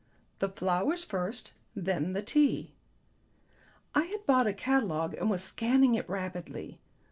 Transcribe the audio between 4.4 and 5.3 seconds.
a catalogue and